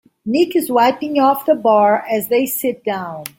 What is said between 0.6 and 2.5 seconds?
wiping off the bar as they